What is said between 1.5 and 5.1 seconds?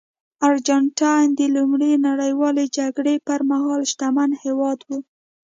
لومړۍ نړیوالې جګړې پرمهال شتمن هېواد و.